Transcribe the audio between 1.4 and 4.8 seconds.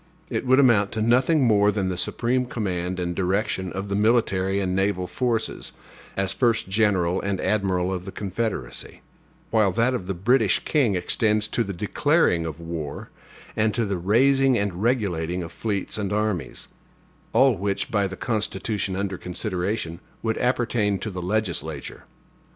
more than the supreme command and direction of the military and